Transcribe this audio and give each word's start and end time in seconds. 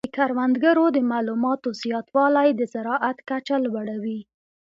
د 0.07 0.09
کروندګرو 0.17 0.85
د 0.95 0.97
معلوماتو 1.11 1.69
زیاتوالی 1.81 2.49
د 2.55 2.61
زراعت 2.73 3.17
کچه 3.29 3.55
لوړه 3.65 3.95
وي. 4.03 4.19